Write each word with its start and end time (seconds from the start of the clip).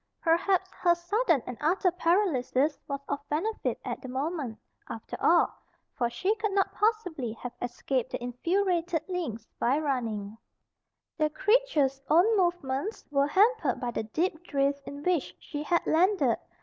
Perhaps 0.19 0.71
her 0.71 0.95
sudden 0.95 1.43
and 1.45 1.59
utter 1.61 1.91
paralysis 1.91 2.75
was 2.87 2.99
of 3.07 3.19
benefit 3.29 3.79
at 3.85 4.01
the 4.01 4.07
moment, 4.07 4.57
after 4.89 5.15
all; 5.19 5.53
for 5.93 6.09
she 6.09 6.33
could 6.37 6.53
not 6.53 6.73
possibly 6.73 7.33
have 7.33 7.53
escaped 7.61 8.09
the 8.09 8.23
infuriated 8.23 9.03
lynx 9.07 9.47
by 9.59 9.77
running. 9.77 10.39
The 11.19 11.29
creature's 11.29 12.01
own 12.09 12.35
movements 12.35 13.05
were 13.11 13.27
hampered 13.27 13.79
by 13.79 13.91
the 13.91 14.01
deep 14.01 14.41
drift 14.43 14.81
in 14.87 15.03
which 15.03 15.35
she 15.39 15.61
had 15.61 15.85
landed. 15.85 16.39